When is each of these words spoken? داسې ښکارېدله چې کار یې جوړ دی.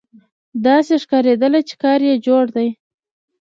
داسې 0.65 0.93
ښکارېدله 1.03 1.59
چې 1.67 1.75
کار 1.83 1.99
یې 2.09 2.15
جوړ 2.25 2.43
دی. 2.55 2.67